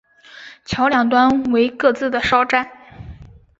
[0.65, 2.67] 桥两端为各自的哨站。